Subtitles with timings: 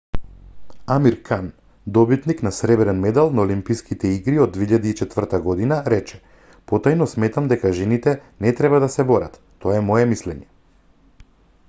[0.93, 1.51] амир кан
[1.97, 5.39] добитник на сребрен медал на олимписките игри од 2004
[5.73, 6.21] г рече
[6.73, 8.15] потајно сметам дека жените
[8.47, 9.37] не треба да се борат
[9.67, 10.49] тоа е мое мислење